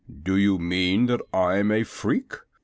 [0.23, 2.33] "Do you mean that I'm a freak?"